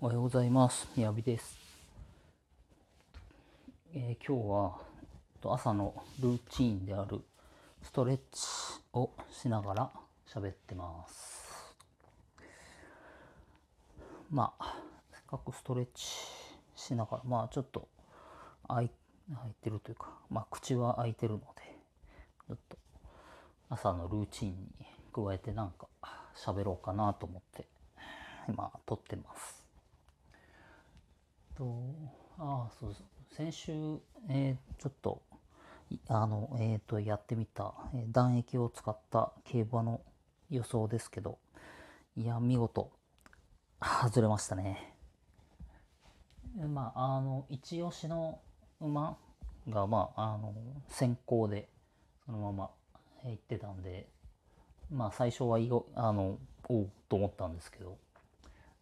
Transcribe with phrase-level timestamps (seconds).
[0.00, 0.86] おはようございます。
[0.94, 1.58] みやびです。
[3.92, 7.20] えー今日は朝のルーチンである
[7.82, 8.40] ストレッチ
[8.92, 9.90] をしながら
[10.32, 11.74] 喋ってます。
[14.30, 14.76] まあ、
[15.10, 16.04] せっかくストレッチ
[16.76, 17.88] しながら、まあちょっと
[18.68, 18.90] 開い
[19.60, 21.44] てるというか、まあ口は開いてるので、
[22.46, 22.76] ちょっと
[23.68, 25.88] 朝のルーチンに加えてなんか
[26.36, 27.66] 喋ろうかなと思って
[28.48, 29.57] 今撮ってます。
[31.58, 31.94] と
[32.38, 33.72] ああそうそう先週、
[34.30, 35.22] えーちょっと
[36.06, 40.00] あのえっ、とやってみた、えー弾液を使った競馬の
[40.50, 41.38] 予想ですけど
[42.16, 42.90] いや見事
[43.80, 44.94] 外れましたね。
[46.56, 48.38] まああの一押しの
[48.80, 49.16] 馬
[49.68, 50.54] がまああの
[50.88, 51.68] 先行で
[52.24, 52.70] そのまま
[53.24, 54.06] えー行ってたんで
[54.92, 57.98] まあ最初は意外あのおうと思ったんですけど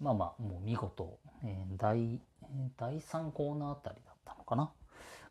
[0.00, 2.20] まあまあもう見事、えー第
[2.78, 4.70] 第3コーナーあたりだったのかな？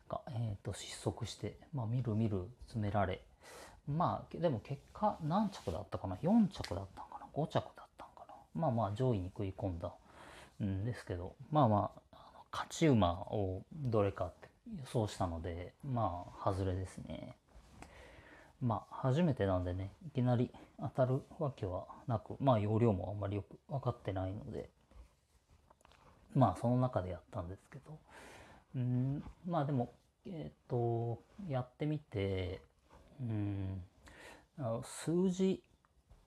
[0.08, 3.22] が、えー、と失速して、まあ、みるみる詰められ
[3.88, 8.60] まあでも結果何着だったかな？4着だったのかな？5着だったのかな？
[8.60, 9.92] まあまあ上位に食い込んだ
[10.62, 17.36] んですけどまあまああの勝ち馬をどれかって予想したのでまあ外れですね。
[18.60, 24.68] まあ初めてなんでねいきなり当たるわけはなくまあ容量もあんまりよく分かってないので
[26.34, 27.98] まあその中でやったんですけど。
[28.74, 29.92] うんまあでも
[30.26, 32.62] えっ、とやってみて
[33.20, 33.82] うん
[34.58, 35.62] あ数字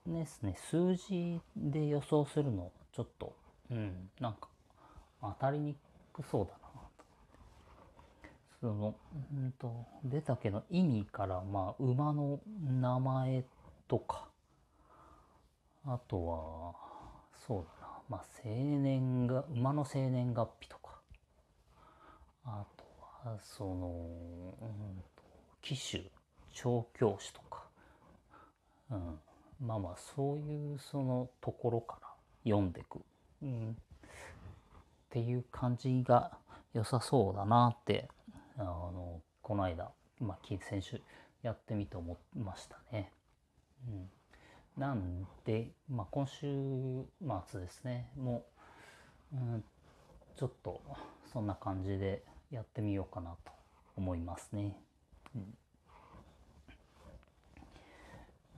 [0.06, 0.56] ですね。
[0.70, 3.36] 数字で予想するのちょっと
[3.72, 4.48] うんなんか
[5.22, 5.76] 当たりに
[6.14, 6.58] くそうだな
[6.98, 7.06] と。
[8.62, 8.96] その
[9.34, 13.44] うんと出たけど意味からまあ馬の名前
[13.88, 14.28] とか
[15.86, 16.76] あとは
[17.48, 17.85] そうだな。
[18.10, 20.86] まあ生年が馬の生年月日とか。
[22.46, 22.84] あと
[23.28, 25.24] はそのうんと
[25.62, 26.12] 騎手
[26.54, 27.64] 調教師とか、
[28.92, 29.20] うん、
[29.60, 32.08] まあまあそういうそのところから
[32.44, 33.00] 読んでいく、
[33.42, 33.74] うん、っ
[35.10, 36.38] ていう感じが
[36.74, 38.08] 良さそうだなって
[38.58, 41.02] あのこの間、まあ、き先週
[41.42, 43.12] やってみて思いましたね。
[43.88, 44.10] うん、
[44.78, 47.06] なんで、まあ、今週
[47.50, 48.46] 末ですねも
[49.34, 49.64] う、うん、
[50.36, 50.82] ちょっと
[51.32, 53.52] そんな感じでやってみようかなと
[53.96, 54.78] 思いますね。
[55.34, 55.54] うん、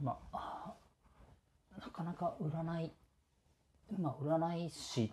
[0.01, 0.73] まあ
[1.79, 2.91] なかなか占い
[3.99, 5.11] まあ占い師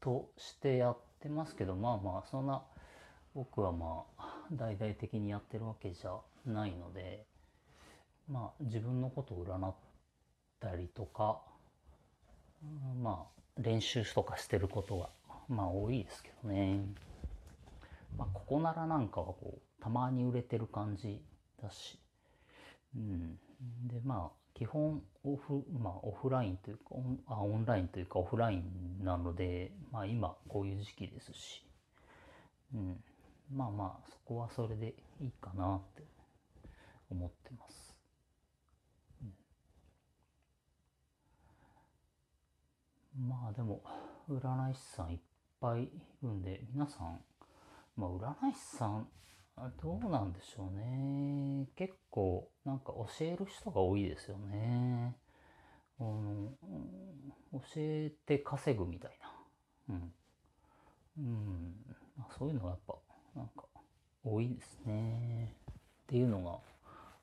[0.00, 2.62] としてやってますけどまあまあそんな
[3.34, 6.16] 僕はまあ大々的にやってるわけじゃ
[6.46, 7.26] ないので
[8.28, 9.87] まあ自分のことを占って
[10.60, 11.40] たりとか
[13.00, 13.26] ま
[13.56, 15.08] あ練習とかしてることが
[15.48, 16.80] まあ多いですけどね。
[18.16, 21.22] まあここならなんかはこうたまに売れてる感じ
[21.62, 21.98] だし、
[22.96, 23.38] うん、
[23.86, 31.64] でまあ基本オフ,、まあ、オフラインというかオンあオンラインというかオフラインなので、まあ、今こういう時期ですし、
[32.74, 33.00] うん、
[33.54, 36.02] まあまあそこはそれでいいかなって
[37.10, 37.96] 思ってます。
[39.22, 39.32] うん
[43.18, 43.82] まあでも
[44.30, 45.18] 占い師さんいっ
[45.60, 45.90] ぱいい
[46.22, 47.20] るんで皆さん、
[47.96, 49.08] まあ、占い師さん
[49.82, 55.16] どうなんでしょうね結構なんか教える人が多いですよね。
[56.00, 56.52] あの
[57.52, 59.18] 教えて稼ぐみたい
[59.88, 59.96] な。
[59.96, 60.12] うん。
[61.18, 61.74] うん。
[62.16, 62.94] まそういうのがやっぱ
[63.34, 63.64] なんか
[64.22, 65.56] 多いですね。
[65.72, 65.74] っ
[66.06, 66.58] ていうのが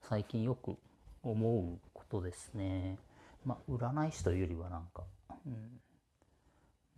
[0.02, 0.76] 最近よく
[1.24, 2.98] 思うことですね。
[3.46, 5.04] まあ占い師というよりはなんか、
[5.46, 5.80] うん。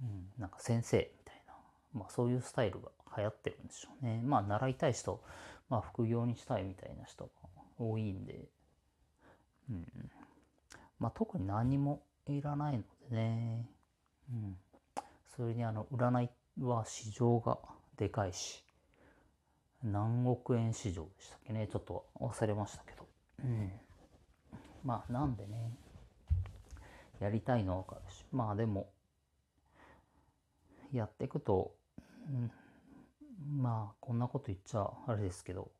[0.01, 1.53] うん、なんか先生みたいな、
[1.93, 4.21] まあそういうスタイルが流行ってるんでしょうね。
[4.23, 5.23] まあ習いたい人、
[5.69, 7.31] まあ副業にしたいみたいな人が
[7.79, 8.47] 多いんで、
[9.69, 9.85] うん。
[10.99, 13.69] まあ特に何もいらないのでね。
[14.31, 14.57] うん。
[15.35, 16.29] それにあの、占い
[16.61, 17.57] は市場が
[17.97, 18.63] でかいし、
[19.83, 21.67] 何億円市場でしたっけね。
[21.67, 23.07] ちょっと忘れましたけど。
[23.43, 23.71] うん。
[24.83, 25.71] まあなんでね、
[27.19, 28.89] やりたいのはわかるし、まあでも、
[30.93, 31.73] やっていくと、
[32.29, 32.51] うん、
[33.61, 35.71] まあこんなこと言っちゃあれですけど、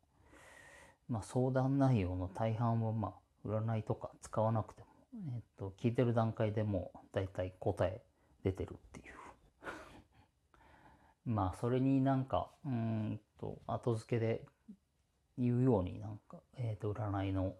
[1.08, 4.86] まあ相談内容の大半はまあ占いとか使わなくても、
[5.34, 8.02] えっと、聞いてる段階でもう大体答え
[8.44, 9.14] 出てるっていう。
[11.30, 14.44] まあそれになんか、うんと後付けで
[15.38, 17.54] 言うようになんか、えっと占いの、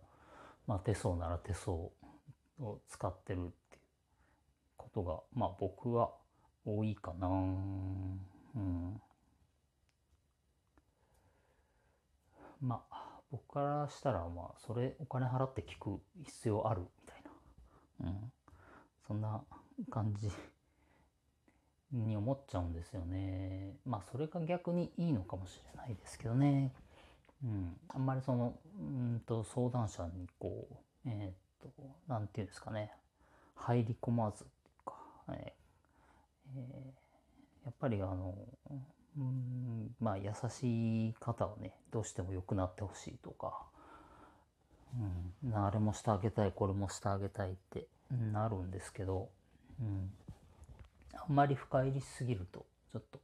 [0.66, 1.92] まあ手相なら手相を
[2.88, 3.82] 使ってるっていう
[4.76, 6.12] ことが、まあ僕は
[6.68, 7.28] 多いかな。
[7.28, 9.00] うん。
[12.60, 17.22] まあ僕からしたらまあそれお金払って聞く必要あるみたい
[18.04, 18.10] な。
[18.10, 18.32] うん。
[19.06, 19.42] そんな
[19.90, 20.30] 感じ
[21.92, 23.76] に思っちゃうんですよね。
[23.86, 26.74] まあそれが逆にいいのかもしれないですけどね。
[27.42, 27.76] うん。
[27.88, 32.92] あんまりそのうんと相談者にこうえー、っと何て言うんですかね。
[33.54, 34.94] 入り込まずっていうか、
[37.64, 38.34] やっぱりあの
[39.16, 43.66] うんまあ優しい方はねどうしても良くなってほしいとか、
[45.44, 47.86] うん、あれもしてあげたいこれもしてあげたいって
[48.32, 49.28] なるんですけど、
[49.80, 50.10] うん、
[51.14, 53.20] あんまり深入りすぎるとちょっと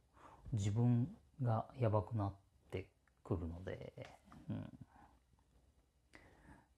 [0.53, 1.07] 自分
[1.41, 2.31] がやばくなっ
[2.71, 2.85] て
[3.23, 3.91] くるので、
[4.49, 4.57] うん、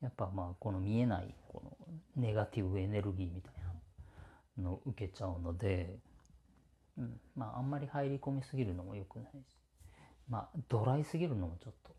[0.02, 1.76] やっぱまあこの見えないこの
[2.16, 3.54] ネガティブエネルギーみたい
[4.58, 5.98] なのを受けちゃうので、
[6.98, 9.58] うん、まああんまり入り込みすぎるのも良くないし。
[10.30, 11.96] まあドライすぎるのもちょっと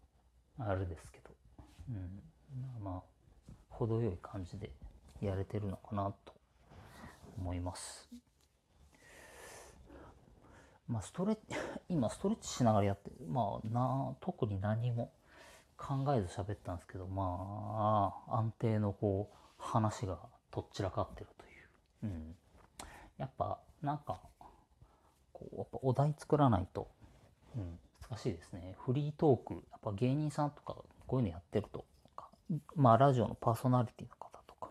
[0.58, 1.30] あれですけど、
[1.90, 2.22] うん、
[2.82, 3.02] まあまあ
[3.70, 4.70] 程よい感じで
[5.20, 6.34] やれてるのかなと
[7.38, 8.08] 思います。
[10.86, 11.42] まあストレッチ
[11.88, 15.12] 今ストレッチしながらやってまあな特に何も
[15.76, 20.18] 考えず喋ったんですけどまあ安定のこう話が
[20.50, 21.68] とっちらかってるという、
[22.04, 22.36] うん、
[23.16, 24.20] やっぱなんか
[25.58, 26.88] やっぱお題作らないと、
[27.56, 27.78] うん、
[28.08, 28.74] 難しいですね。
[28.78, 30.76] フリートークやっぱ芸人さんとか
[31.06, 31.84] こういうのやってると
[32.16, 32.28] か
[32.76, 34.70] まあラジオのパーソナリティの方とか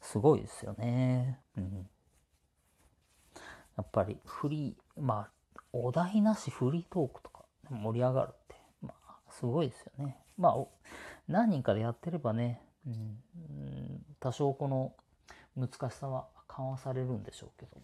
[0.00, 1.88] すごいですよね、うん、
[3.76, 10.18] やっぱりフリーまあお題なしフリートークとか盛り上がるってまあすごいですよね。
[10.36, 10.66] まあ、
[11.28, 14.92] 何人かでやってればね、うん、多少この
[15.56, 17.80] 難しさは緩和されるんでしょうけど、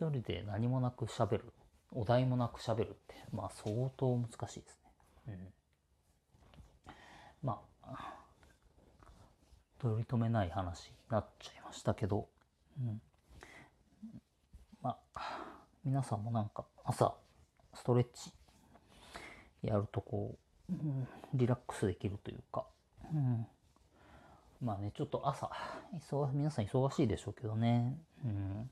[0.00, 1.52] 一人で何もなく喋る、
[1.92, 4.80] お題もなく喋るって、まあ相当難しいです
[5.26, 5.50] ね。
[6.86, 6.94] うん、
[7.42, 8.14] まあ、
[9.80, 12.28] 取り留めない話になっちゃいましたけど、
[12.80, 13.00] うん、
[14.82, 15.44] まあ、
[15.84, 17.14] 皆さんもなんか朝
[17.74, 18.32] ストレッチ
[19.62, 20.38] やるとこう
[20.70, 22.66] うん、リラックスできるというか、
[23.12, 23.46] うん、
[24.62, 25.50] まあねちょっと朝
[26.10, 28.70] 忙皆さん忙しいでしょうけどね、うん、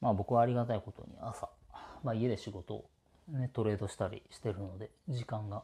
[0.00, 1.48] まあ僕はありがたいことに朝、
[2.02, 2.90] まあ、家で仕事を、
[3.28, 5.62] ね、トレードしたりしてるので時間が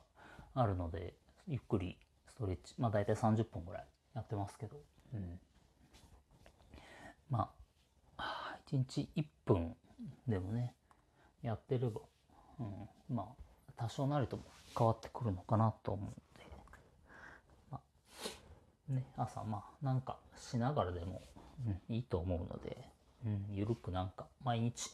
[0.55, 1.15] あるので
[1.47, 1.97] ゆっくり
[2.27, 3.85] ストレッチまあ大体30分ぐらい
[4.15, 4.77] やってますけど、
[5.15, 5.39] うん、
[7.31, 7.51] ま
[8.17, 9.75] あ1日1分
[10.27, 10.75] でもね
[11.43, 12.01] やってれば、
[12.61, 14.45] うん、まあ多少なりとも
[14.77, 16.47] 変わってくるのかなと思うんで、
[17.71, 17.81] ま
[18.91, 21.23] あ、ね、朝まあなんかしながらでも、
[21.67, 22.77] うん、いいと思うので、
[23.27, 24.91] うん、ゆるくなんか毎日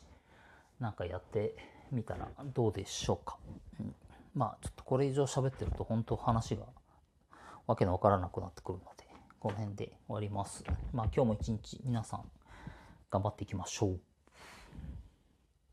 [0.81, 1.56] なんかやって
[1.93, 3.37] みたらどうでしょうか。
[3.81, 3.94] うん、
[4.34, 6.64] まあちょっとこれ以上喋ってると本当話が
[7.67, 9.06] わけのわからなくなってくるので、
[9.38, 10.64] この辺で終わります。
[10.93, 12.25] まあ今日も一日皆さん
[13.11, 14.00] 頑張っていきましょう。